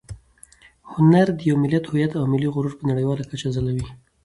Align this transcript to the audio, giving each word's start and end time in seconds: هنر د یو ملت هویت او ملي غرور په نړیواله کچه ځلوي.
هنر 0.91 1.27
د 1.33 1.39
یو 1.49 1.55
ملت 1.63 1.83
هویت 1.87 2.11
او 2.19 2.23
ملي 2.33 2.49
غرور 2.53 2.73
په 2.77 2.83
نړیواله 2.91 3.23
کچه 3.29 3.47
ځلوي. 3.55 3.85